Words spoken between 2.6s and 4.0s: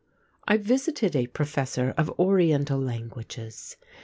languages.